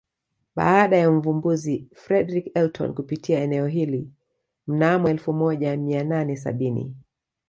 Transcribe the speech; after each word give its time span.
Baada 0.55 0.97
ya 0.97 1.11
Mvumbuzi 1.11 1.87
Fredrick 1.95 2.51
Elton 2.57 2.93
kupita 2.93 3.33
eneo 3.33 3.67
hili 3.67 4.09
mnamo 4.67 5.09
elfu 5.09 5.33
moja 5.33 5.77
mia 5.77 6.03
nane 6.03 6.35
sabini 6.37 6.95